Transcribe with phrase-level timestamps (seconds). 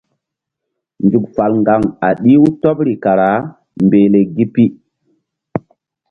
[1.03, 3.29] Nzuk fal ŋgaŋ a ɗih-u tɔbri kara
[3.85, 4.65] mbehle gi pi.